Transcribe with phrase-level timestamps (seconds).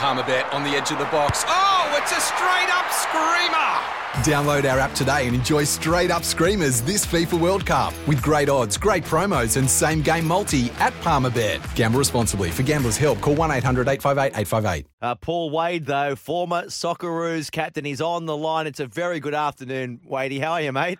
[0.00, 1.44] Palmerbet on the edge of the box.
[1.46, 4.00] Oh, it's a straight up screamer!
[4.24, 8.48] Download our app today and enjoy straight up screamers this FIFA World Cup with great
[8.48, 11.60] odds, great promos, and same game multi at Palmerbet.
[11.74, 12.50] Gamble responsibly.
[12.50, 14.86] For gamblers' help, call 1 800 858 858.
[15.02, 18.66] Uh, Paul Wade, though, former Socceroos captain, is on the line.
[18.66, 20.40] It's a very good afternoon, Wadey.
[20.40, 20.98] How are you, mate?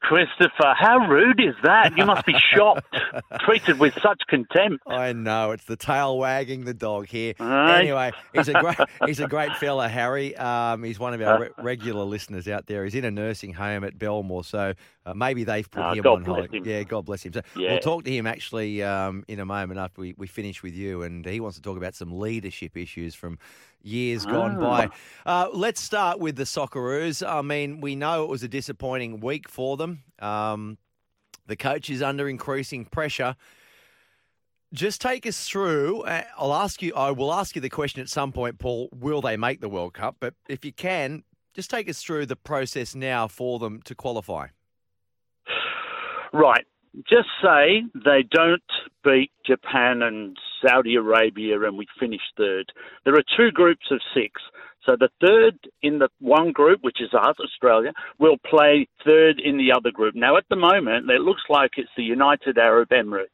[0.00, 1.96] Christopher, how rude is that?
[1.96, 2.86] You must be shocked,
[3.40, 4.84] treated with such contempt.
[4.86, 7.34] I know it's the tail wagging the dog here.
[7.40, 7.80] Aye.
[7.80, 8.76] Anyway, he's a great
[9.06, 10.36] he's a great fella, Harry.
[10.36, 12.84] Um, he's one of our re- regular listeners out there.
[12.84, 14.72] He's in a nursing home at Belmore, so
[15.04, 16.56] uh, maybe they've put Oh, him God on holiday.
[16.58, 16.64] him.
[16.66, 17.32] Yeah, God bless him.
[17.32, 17.72] So Yeah.
[17.72, 21.02] we'll talk to him actually um, in a moment after we, we finish with you,
[21.02, 23.38] and he wants to talk about some leadership issues from
[23.82, 24.86] years gone Ah.
[24.86, 24.88] by.
[25.24, 27.26] Uh, let's start with the Socceroos.
[27.26, 30.02] I mean, we know it was a disappointing week for them.
[30.18, 30.78] Um,
[31.46, 33.36] the coach is under increasing pressure.
[34.74, 36.02] Just take us through.
[36.02, 36.92] Uh, I'll ask you.
[36.94, 38.90] I will ask you the question at some point, Paul.
[38.92, 40.16] Will they make the World Cup?
[40.20, 41.24] But if you can,
[41.54, 44.48] just take us through the process now for them to qualify.
[46.34, 46.66] Right.
[47.08, 48.62] Just say they don't
[49.04, 52.72] beat Japan and Saudi Arabia and we finish third.
[53.04, 54.40] There are two groups of six.
[54.84, 59.58] So the third in the one group, which is us, Australia, will play third in
[59.58, 60.14] the other group.
[60.14, 63.26] Now, at the moment, it looks like it's the United Arab Emirates.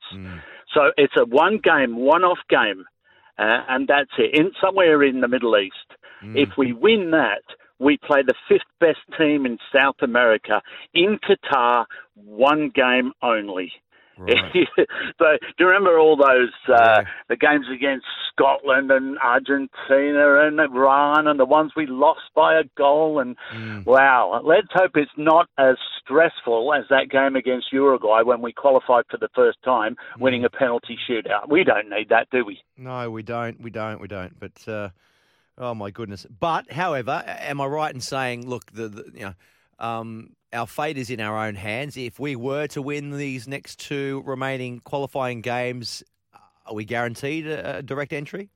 [0.74, 2.84] So it's a one game, one off game,
[3.38, 4.36] uh, and that's it.
[4.38, 5.74] In somewhere in the Middle East.
[6.36, 7.42] If we win that,
[7.78, 13.72] we play the fifth best team in South America in Qatar, one game only.
[14.18, 21.26] so do you remember all those uh, the games against Scotland and Argentina and Iran
[21.26, 23.36] and the ones we lost by a goal and
[23.86, 29.04] wow let's hope it's not as stressful as that game against Uruguay when we qualified
[29.10, 33.10] for the first time winning a penalty shootout we don't need that do we No,
[33.10, 33.60] we don't.
[33.60, 34.00] We don't.
[34.00, 34.38] We don't.
[34.38, 34.88] But uh,
[35.58, 36.26] oh my goodness.
[36.38, 39.34] But however, am I right in saying, look, the, the you know,
[39.78, 41.96] um, our fate is in our own hands.
[41.96, 46.02] If we were to win these next two remaining qualifying games,
[46.66, 48.50] are we guaranteed a, a direct entry?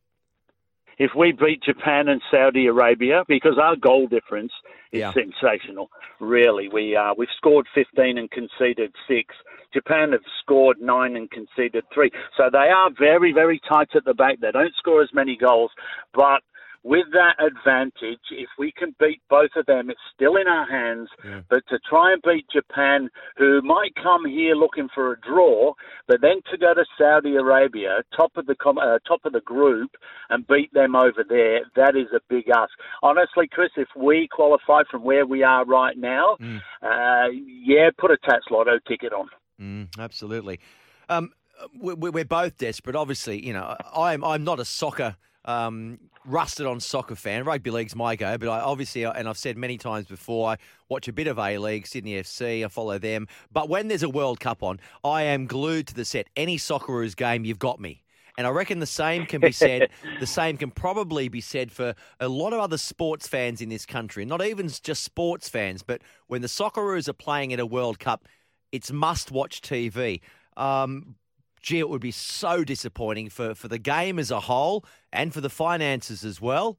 [0.98, 4.52] if we beat Japan and Saudi Arabia, because our goal difference
[4.90, 5.12] is Yeah.
[5.12, 5.90] sensational.
[6.18, 9.34] Really, we uh, we've scored 15 and conceded six.
[9.72, 12.10] Japan have scored nine and conceded three.
[12.36, 14.40] So they are very, very tight at the back.
[14.40, 15.70] They don't score as many goals,
[16.14, 16.42] but
[16.84, 21.08] with that advantage, if we can beat both of them, it's still in our hands.
[21.50, 25.74] But to try and beat Japan, who might come here looking for a draw,
[26.06, 29.90] but then to go to Saudi Arabia, top of the uh, top of the group,
[30.30, 32.70] and beat them over there, that is a big ask.
[33.02, 36.36] Honestly, Chris, if we qualify from where we are right now,
[36.82, 37.28] uh,
[37.64, 39.28] yeah, put a Tattslotto ticket on.
[39.60, 40.60] Mm, absolutely.
[41.08, 41.32] Um,
[41.76, 42.94] we- we- we're both desperate.
[42.94, 45.16] Obviously, you know, I'm I'm not a soccer
[45.48, 47.44] um, rusted on soccer fan.
[47.44, 50.56] Rugby league's my go, but I obviously, and I've said many times before, I
[50.90, 52.64] watch a bit of A League, Sydney FC.
[52.64, 53.26] I follow them.
[53.50, 56.28] But when there's a World Cup on, I am glued to the set.
[56.36, 58.04] Any Socceroos game, you've got me.
[58.36, 59.88] And I reckon the same can be said.
[60.20, 63.86] the same can probably be said for a lot of other sports fans in this
[63.86, 64.24] country.
[64.26, 68.28] Not even just sports fans, but when the Socceroos are playing at a World Cup,
[68.70, 70.20] it's must-watch TV.
[70.58, 71.16] Um,
[71.60, 75.40] gee, it would be so disappointing for, for the game as a whole and for
[75.40, 76.78] the finances as well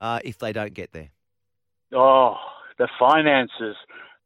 [0.00, 1.10] uh, if they don't get there.
[1.94, 2.36] Oh,
[2.78, 3.76] the finances.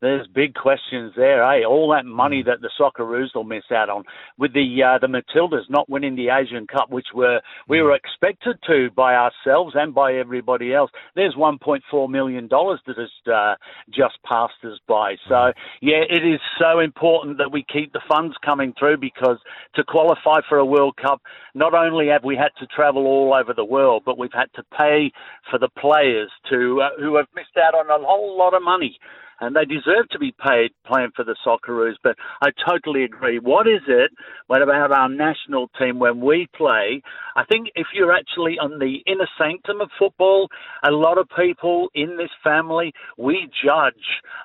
[0.00, 1.64] There's big questions there, eh?
[1.64, 4.04] All that money that the Socceroos will miss out on,
[4.38, 8.56] with the uh, the Matildas not winning the Asian Cup, which were we were expected
[8.66, 10.90] to by ourselves and by everybody else.
[11.14, 13.56] There's 1.4 million dollars that has uh,
[13.90, 15.16] just passed us by.
[15.28, 15.52] So
[15.82, 19.38] yeah, it is so important that we keep the funds coming through because
[19.74, 21.20] to qualify for a World Cup,
[21.54, 24.62] not only have we had to travel all over the world, but we've had to
[24.78, 25.12] pay
[25.50, 28.98] for the players to uh, who have missed out on a whole lot of money
[29.40, 31.94] and they deserve to be paid playing for the Socceroos.
[32.02, 33.38] But I totally agree.
[33.38, 34.10] What is it
[34.46, 37.02] what about our national team when we play?
[37.36, 40.48] I think if you're actually on the inner sanctum of football,
[40.86, 43.94] a lot of people in this family, we judge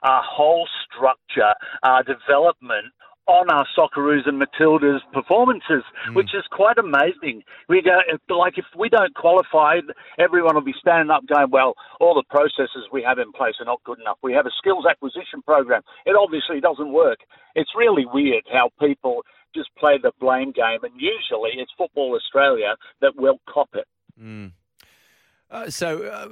[0.03, 1.53] our whole structure,
[1.83, 2.93] our development
[3.27, 5.83] on our Socceroos and Matildas performances,
[6.13, 7.43] which is quite amazing.
[7.67, 7.99] We go
[8.35, 9.79] like if we don't qualify,
[10.19, 13.65] everyone will be standing up going, "Well, all the processes we have in place are
[13.65, 14.17] not good enough.
[14.21, 15.81] We have a skills acquisition program.
[16.05, 17.19] It obviously doesn't work."
[17.55, 19.23] It's really weird how people
[19.55, 23.87] just play the blame game, and usually it's Football Australia that will cop it.
[24.21, 24.51] Mm.
[25.49, 26.27] Uh, so, uh,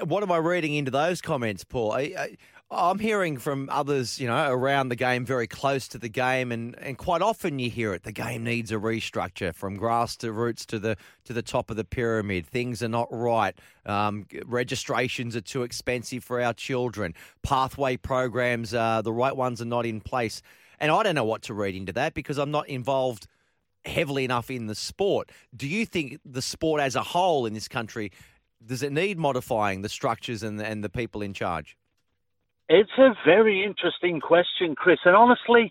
[0.00, 1.92] uh, what am I reading into those comments, Paul?
[1.92, 2.36] I, I,
[2.70, 6.76] I'm hearing from others, you know, around the game, very close to the game, and,
[6.78, 8.02] and quite often you hear it.
[8.02, 11.76] The game needs a restructure from grass to roots to the to the top of
[11.76, 12.46] the pyramid.
[12.46, 13.54] Things are not right.
[13.86, 17.14] Um, registrations are too expensive for our children.
[17.42, 20.42] Pathway programs, uh, the right ones are not in place.
[20.80, 23.26] And I don't know what to read into that because I'm not involved
[23.84, 25.30] heavily enough in the sport.
[25.54, 28.10] Do you think the sport as a whole in this country
[28.66, 31.76] does it need modifying the structures and the, and the people in charge?
[32.68, 34.98] It's a very interesting question, Chris.
[35.04, 35.70] And honestly,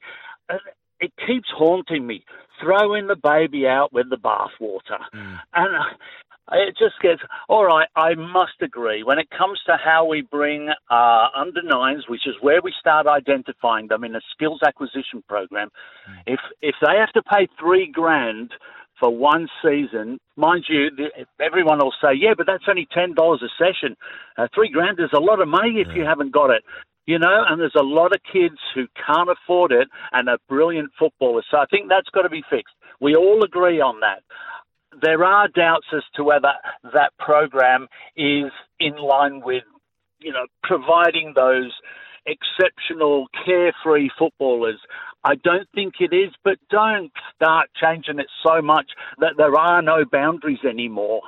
[0.49, 0.57] uh,
[0.99, 2.23] it keeps haunting me.
[2.61, 5.01] Throwing the baby out with the bathwater.
[5.13, 5.39] Mm.
[5.53, 9.03] And uh, it just gets, all right, I must agree.
[9.03, 13.07] When it comes to how we bring uh, under nines, which is where we start
[13.07, 15.69] identifying them in a skills acquisition program,
[16.09, 16.15] mm.
[16.27, 18.51] if, if they have to pay three grand
[18.99, 20.19] for one season.
[20.35, 20.89] Mind you,
[21.39, 23.95] everyone will say, yeah, but that's only $10 a session.
[24.37, 25.95] Uh, three grand is a lot of money if yeah.
[25.95, 26.63] you haven't got it.
[27.05, 30.91] You know, and there's a lot of kids who can't afford it and are brilliant
[30.97, 31.45] footballers.
[31.51, 32.73] So I think that's got to be fixed.
[33.01, 34.23] We all agree on that.
[35.01, 36.53] There are doubts as to whether
[36.93, 39.63] that program is in line with,
[40.19, 41.73] you know, providing those
[42.25, 44.79] exceptional, carefree footballers.
[45.23, 49.81] I don't think it is, but don't start changing it so much that there are
[49.81, 51.21] no boundaries anymore.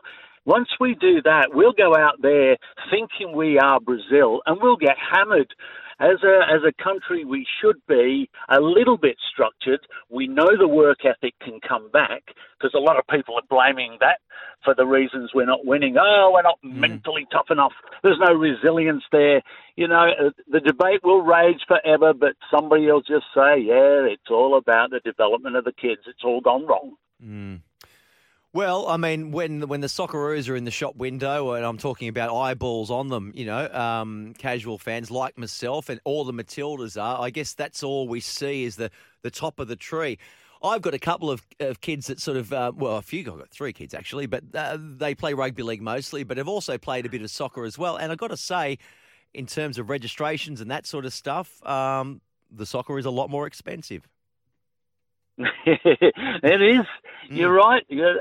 [0.45, 2.57] Once we do that, we'll go out there
[2.91, 5.51] thinking we are Brazil and we'll get hammered
[5.99, 9.79] as a as a country, we should be a little bit structured.
[10.09, 12.23] We know the work ethic can come back
[12.57, 14.19] because a lot of people are blaming that
[14.63, 15.95] for the reasons we're not winning.
[15.97, 16.75] Oh, we're not mm.
[16.75, 17.73] mentally tough enough.
[18.03, 19.41] There's no resilience there.
[19.75, 24.29] You know, uh, the debate will rage forever, but somebody will just say, "Yeah, it's
[24.29, 26.01] all about the development of the kids.
[26.07, 27.61] It's all gone wrong." Mm.
[28.55, 32.07] Well, I mean, when when the Socceroos are in the shop window, and I'm talking
[32.07, 36.95] about eyeballs on them, you know, um, casual fans like myself and all the Matildas
[36.95, 37.21] are.
[37.21, 38.91] I guess that's all we see is the
[39.23, 40.17] the top of the tree.
[40.63, 43.39] I've got a couple of, of kids that sort of, uh, well, a few, I've
[43.39, 47.05] got three kids actually, but uh, they play rugby league mostly, but have also played
[47.05, 47.97] a bit of soccer as well.
[47.97, 48.77] And I've got to say,
[49.33, 53.29] in terms of registrations and that sort of stuff, um, the soccer is a lot
[53.29, 54.07] more expensive.
[55.65, 56.85] it is.
[57.29, 57.63] You're mm.
[57.63, 57.83] right.
[57.89, 58.15] You're,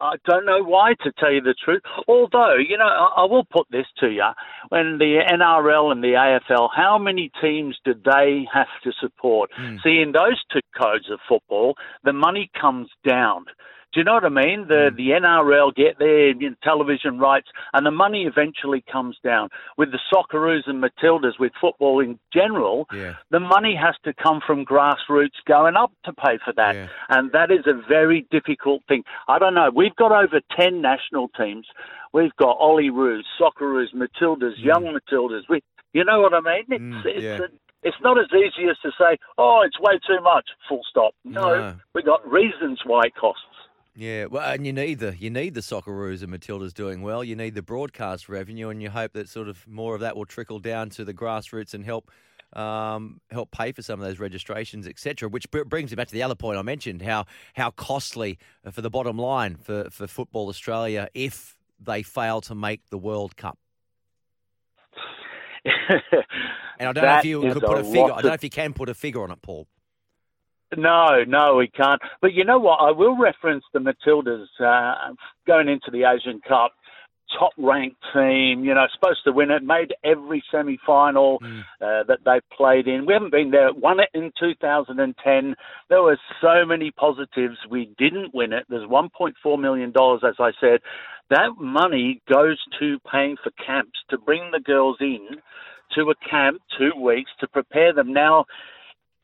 [0.00, 1.82] I don't know why, to tell you the truth.
[2.06, 4.28] Although, you know, I, I will put this to you:
[4.68, 9.50] when the NRL and the AFL, how many teams did they have to support?
[9.60, 9.82] Mm.
[9.82, 11.74] See, in those two codes of football,
[12.04, 13.46] the money comes down.
[13.96, 14.66] Do you know what I mean?
[14.68, 14.96] The mm.
[14.96, 19.48] the NRL get their television rights, and the money eventually comes down.
[19.78, 23.14] With the Socceroos and Matildas, with football in general, yeah.
[23.30, 26.88] the money has to come from grassroots going up to pay for that, yeah.
[27.08, 29.02] and that is a very difficult thing.
[29.28, 29.70] I don't know.
[29.74, 31.66] We've got over ten national teams.
[32.12, 34.62] We've got Olyroos, Socceroos, Matildas, mm.
[34.62, 35.44] young Matildas.
[35.48, 35.62] We,
[35.94, 36.64] you know what I mean?
[36.68, 37.38] It's, mm, it's yeah.
[37.38, 37.48] a,
[37.82, 41.14] it's not as easy as to say, oh, it's way too much, full stop.
[41.24, 41.74] No, no.
[41.94, 43.40] we got reasons why it costs.
[43.98, 47.24] Yeah, well, and you need the you need the Socceroos and Matildas doing well.
[47.24, 50.26] You need the broadcast revenue, and you hope that sort of more of that will
[50.26, 52.10] trickle down to the grassroots and help
[52.52, 55.30] um, help pay for some of those registrations, etc.
[55.30, 58.38] Which brings me back to the other point I mentioned: how how costly
[58.70, 63.36] for the bottom line for for Football Australia if they fail to make the World
[63.38, 63.58] Cup.
[65.64, 68.12] and I don't know if you could put a figure.
[68.12, 69.66] I don't know if you can put a figure on it, Paul.
[70.76, 72.00] No, no, we can't.
[72.20, 72.80] But you know what?
[72.80, 75.14] I will reference the Matildas uh,
[75.46, 76.72] going into the Asian Cup.
[77.38, 81.60] Top ranked team, you know, supposed to win it, made every semi final mm.
[81.80, 83.04] uh, that they played in.
[83.04, 85.56] We haven't been there, won it in 2010.
[85.88, 87.56] There were so many positives.
[87.68, 88.66] We didn't win it.
[88.68, 90.80] There's $1.4 million, as I said.
[91.30, 95.26] That money goes to paying for camps to bring the girls in
[95.96, 98.12] to a camp two weeks to prepare them.
[98.12, 98.44] Now,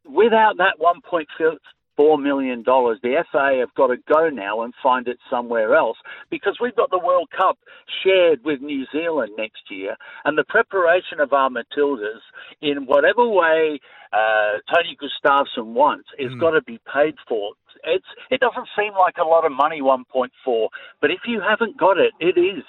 [0.05, 5.19] without that 1.4 million dollars, the FA have got to go now and find it
[5.31, 5.97] somewhere else
[6.31, 7.59] because we've got the World Cup
[8.03, 12.21] shared with New Zealand next year, and the preparation of our Matildas
[12.61, 13.81] in whatever way
[14.13, 16.41] uh, Tony Gustavsson wants is mm.
[16.41, 17.53] got to be paid for.
[17.85, 20.69] It's it doesn't seem like a lot of money, 1.4,
[21.01, 22.65] but if you haven't got it, it is.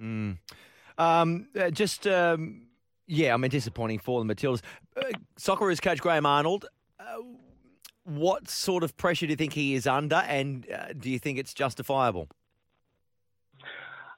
[0.00, 0.38] Mm.
[0.98, 2.06] Um, uh, just.
[2.06, 2.66] Um
[3.06, 4.62] yeah, I mean, disappointing for the Matildas.
[4.96, 5.02] Uh,
[5.38, 6.66] Socceroos coach Graham Arnold.
[6.98, 7.04] Uh,
[8.04, 11.38] what sort of pressure do you think he is under, and uh, do you think
[11.38, 12.28] it's justifiable?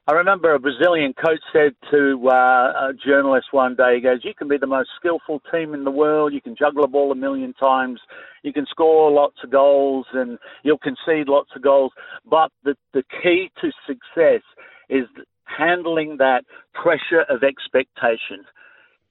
[0.07, 4.35] I remember a Brazilian coach said to uh, a journalist one day, he goes, You
[4.35, 7.15] can be the most skillful team in the world, you can juggle a ball a
[7.15, 7.99] million times,
[8.43, 11.91] you can score lots of goals, and you'll concede lots of goals.
[12.29, 14.43] But the, the key to success
[14.89, 15.05] is
[15.45, 18.45] handling that pressure of expectation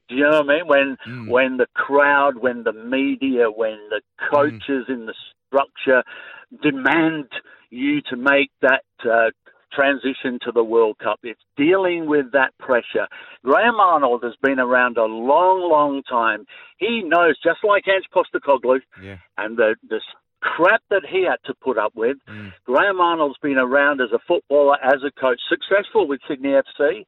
[0.08, 0.66] Do you know what I mean?
[0.66, 1.28] When mm.
[1.30, 4.94] when the crowd, when the media, when the coaches mm.
[4.94, 5.14] in the
[5.48, 6.02] structure
[6.62, 7.26] demand
[7.70, 9.30] you to make that uh,
[9.74, 11.20] transition to the World Cup.
[11.22, 13.08] It's dealing with that pressure.
[13.44, 16.46] Graham Arnold has been around a long, long time.
[16.78, 19.16] He knows, just like Ange Postecoglou, yeah.
[19.36, 20.00] and the, the
[20.40, 22.16] crap that he had to put up with.
[22.28, 22.52] Mm.
[22.64, 27.04] Graham Arnold's been around as a footballer, as a coach, successful with Sydney FC,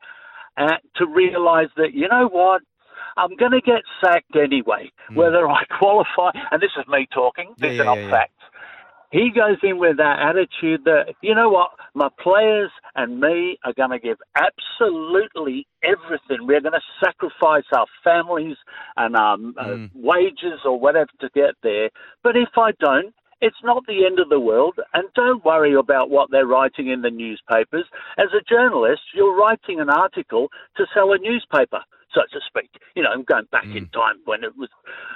[0.57, 2.62] uh, to realise that, you know what,
[3.17, 5.17] I'm going to get sacked anyway, mm.
[5.17, 6.31] whether I qualify.
[6.51, 7.55] And this is me talking.
[7.59, 8.33] These yeah, are not yeah, facts.
[9.13, 13.73] He goes in with that attitude that, you know what, my players and me are
[13.73, 16.47] going to give absolutely everything.
[16.47, 18.57] We're going to sacrifice our families
[18.97, 19.53] and our mm.
[19.59, 19.87] uh, hmm.
[19.95, 21.89] wages or whatever to get there.
[22.23, 26.11] But if I don't, it's not the end of the world, and don't worry about
[26.11, 27.85] what they're writing in the newspapers.
[28.17, 31.81] As a journalist, you're writing an article to sell a newspaper,
[32.17, 32.71] so to speak.
[32.95, 33.77] You know, I'm going back mm.
[33.77, 34.71] in time when it was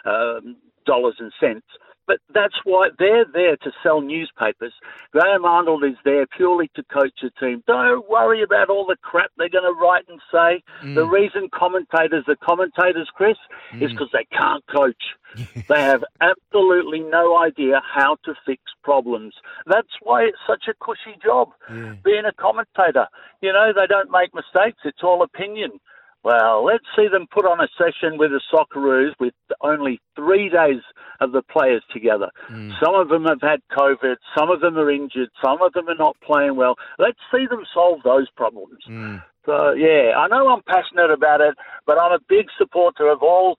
[0.05, 1.67] um, dollars and cents.
[2.11, 4.73] But that's why they're there to sell newspapers.
[5.13, 7.63] Graham Arnold is there purely to coach a team.
[7.69, 10.61] Don't worry about all the crap they're going to write and say.
[10.83, 10.97] Mm.
[10.97, 13.37] The reason commentators are commentators, Chris,
[13.73, 13.83] mm.
[13.83, 15.15] is because they can't coach.
[15.69, 19.35] they have absolutely no idea how to fix problems.
[19.67, 21.95] That's why it's such a cushy job, yeah.
[22.03, 23.07] being a commentator.
[23.41, 24.81] You know, they don't make mistakes.
[24.85, 25.79] It's all opinion.
[26.23, 30.83] Well, let's see them put on a session with the Socceroos with only three days
[31.21, 32.29] of the players together.
[32.51, 32.73] Mm.
[32.83, 35.95] Some of them have had COVID, some of them are injured, some of them are
[35.95, 36.77] not playing well.
[36.99, 38.81] Let's see them solve those problems.
[38.89, 39.23] Mm.
[39.47, 41.55] So, yeah, I know I'm passionate about it,
[41.87, 43.59] but I'm a big supporter of all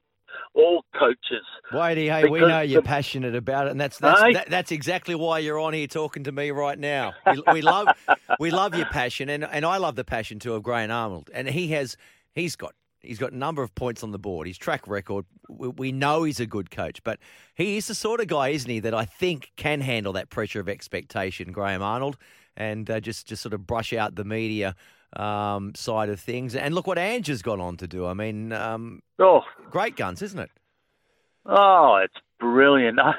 [0.53, 1.45] all coaches.
[1.71, 5.15] Whitey, hey, we know you're the, passionate about it, and that's that's, that, that's exactly
[5.15, 7.13] why you're on here talking to me right now.
[7.25, 7.87] We, we love
[8.39, 11.47] we love your passion, and, and I love the passion too of Graham Arnold, and
[11.47, 11.97] he has
[12.33, 14.47] he's got he's got a number of points on the board.
[14.47, 17.19] His track record, we know he's a good coach, but
[17.55, 20.59] he is the sort of guy, isn't he, that I think can handle that pressure
[20.59, 22.17] of expectation, Graham Arnold,
[22.55, 24.75] and uh, just just sort of brush out the media
[25.15, 26.55] um, side of things.
[26.55, 28.05] And look what Ange has gone on to do.
[28.05, 30.51] I mean, um, oh, great guns, isn't it?
[31.45, 32.99] Oh, it's brilliant.
[33.01, 33.13] I,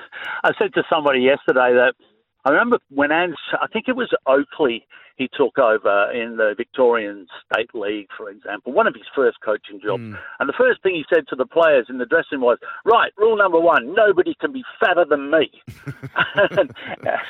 [0.44, 1.94] I said to somebody yesterday that
[2.44, 7.26] I remember when Ange, I think it was Oakley, he took over in the Victorian
[7.44, 10.02] State League, for example, one of his first coaching jobs.
[10.02, 10.18] Mm.
[10.40, 13.12] And the first thing he said to the players in the dressing room was, right,
[13.16, 15.50] rule number one, nobody can be fatter than me.
[16.34, 16.70] and,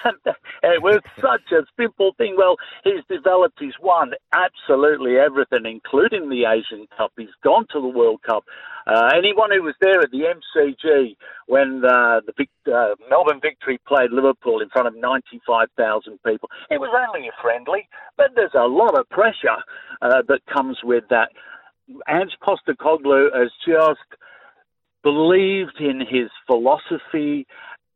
[0.04, 2.37] and it was such a simple thing.
[2.38, 7.12] Well, he's developed, he's won absolutely everything, including the Asian Cup.
[7.16, 8.45] He's gone to the World Cup.
[8.87, 13.81] Uh, anyone who was there at the MCG when uh, the big, uh, Melbourne Victory
[13.87, 18.67] played Liverpool in front of 95,000 people, it was only a friendly, but there's a
[18.67, 19.62] lot of pressure
[20.01, 21.31] uh, that comes with that.
[22.09, 24.21] Ange Postecoglou has just
[25.03, 27.47] believed in his philosophy.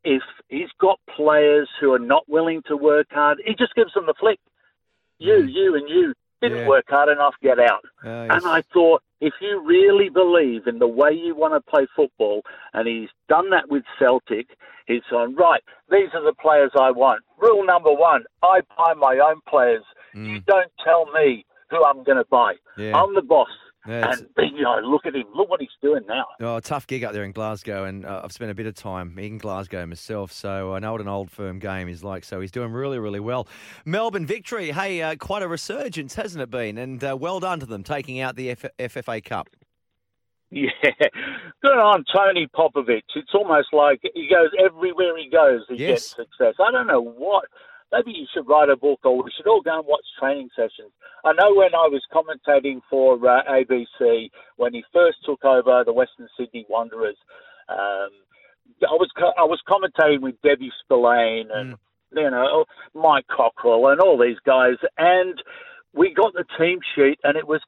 [0.05, 4.07] If he's got players who are not willing to work hard, he just gives them
[4.07, 4.39] the flick.
[5.19, 5.53] You, mm.
[5.53, 6.69] you, and you didn't yeah.
[6.69, 7.83] work hard enough, get out.
[8.05, 8.31] Yes.
[8.31, 12.43] And I thought, if you really believe in the way you want to play football,
[12.75, 14.47] and he's done that with Celtic,
[14.87, 17.23] he's gone, right, these are the players I want.
[17.39, 19.85] Rule number one, I buy my own players.
[20.15, 20.29] Mm.
[20.29, 22.55] You don't tell me who I'm going to buy.
[22.77, 22.97] Yeah.
[22.97, 23.49] I'm the boss.
[23.87, 24.27] Yeah, and
[24.57, 25.25] you know, look at him.
[25.35, 26.27] Look what he's doing now.
[26.41, 29.19] Oh, tough gig up there in Glasgow, and uh, I've spent a bit of time
[29.19, 32.25] in Glasgow myself, so I know what an old firm game is like.
[32.25, 33.47] So he's doing really, really well.
[33.85, 34.73] Melbourne victory.
[34.73, 36.79] Hey, uh, quite a resurgence, hasn't it been?
[36.79, 39.49] And uh, well done to them taking out the F- FFA Cup.
[40.49, 40.71] Yeah,
[41.61, 43.03] good on Tony Popovic.
[43.17, 45.63] It's almost like he goes everywhere he goes.
[45.69, 45.89] He yes.
[45.89, 46.55] gets success.
[46.65, 47.47] I don't know what
[47.93, 50.93] maybe you should write a book or we should all go and watch training sessions.
[51.25, 55.93] I know when I was commentating for uh, ABC when he first took over the
[55.93, 57.17] Western Sydney Wanderers,
[57.69, 58.11] um,
[58.83, 61.79] I was I was commentating with Debbie Spillane and mm.
[62.13, 62.65] you know
[62.95, 65.41] Mike Cockerill and all these guys, and
[65.95, 67.61] we got the team sheet and it was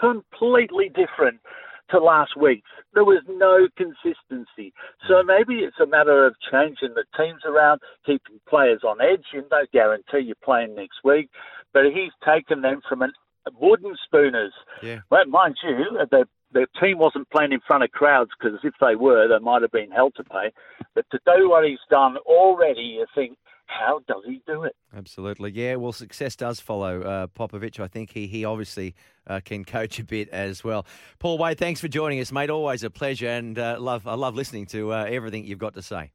[0.00, 1.40] completely different
[1.90, 2.62] to last week.
[2.94, 4.72] There was no consistency.
[5.06, 5.26] So mm.
[5.26, 9.24] maybe it's a matter of changing the teams around, keeping players on edge.
[9.32, 11.30] You no guarantee you're playing next week,
[11.72, 13.12] but he's taken them from an
[13.58, 14.52] wooden spooners.
[14.82, 15.00] Yeah.
[15.10, 18.96] Well, mind you, the the team wasn't playing in front of crowds because if they
[18.96, 20.50] were, they might have been held to pay.
[20.94, 23.36] But to do what he's done already, you think
[23.68, 24.74] how does he do it?
[24.96, 25.76] Absolutely, yeah.
[25.76, 27.78] Well, success does follow uh, Popovic.
[27.78, 28.94] I think he he obviously
[29.26, 30.86] uh, can coach a bit as well.
[31.18, 32.50] Paul Wade, thanks for joining us, mate.
[32.50, 35.82] Always a pleasure, and uh, love I love listening to uh, everything you've got to
[35.82, 36.10] say.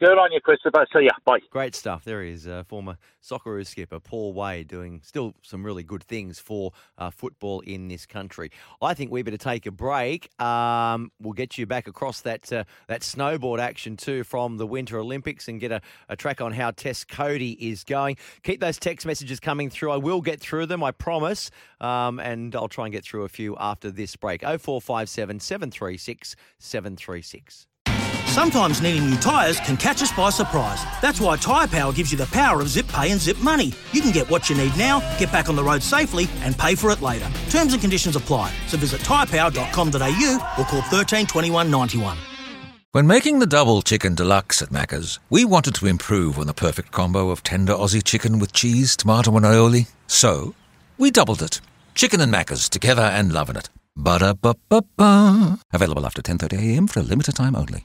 [0.00, 0.86] Good on you, Christopher.
[0.92, 1.10] See ya.
[1.24, 1.40] Bye.
[1.50, 2.04] Great stuff.
[2.04, 6.38] There he is, uh, former Socceroos skipper Paul Wade, doing still some really good things
[6.38, 8.52] for uh, football in this country.
[8.80, 10.30] I think we better take a break.
[10.40, 15.00] Um, we'll get you back across that uh, that snowboard action too from the Winter
[15.00, 18.18] Olympics and get a, a track on how Tess Coady is going.
[18.44, 19.90] Keep those text messages coming through.
[19.90, 21.50] I will get through them, I promise,
[21.80, 24.42] um, and I'll try and get through a few after this break.
[24.42, 27.66] 0457 736 736.
[28.38, 30.84] Sometimes needing new tyres can catch us by surprise.
[31.02, 33.72] That's why Tyrepower gives you the power of zip pay and zip money.
[33.90, 36.76] You can get what you need now, get back on the road safely, and pay
[36.76, 37.28] for it later.
[37.50, 38.52] Terms and conditions apply.
[38.68, 42.16] So visit tyrepower.com.au or call 13 21 91.
[42.92, 46.92] When making the double chicken deluxe at Macca's, we wanted to improve on the perfect
[46.92, 49.88] combo of tender Aussie chicken with cheese, tomato, and aioli.
[50.06, 50.54] So,
[50.96, 51.60] we doubled it.
[51.96, 53.68] Chicken and Macca's together and loving it.
[53.96, 55.58] Ba-da-ba-ba-ba.
[55.72, 57.84] Available after 10.30am for a limited time only.